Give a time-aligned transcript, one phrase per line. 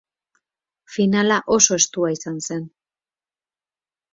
[0.93, 2.67] Finala oso estua izan zen.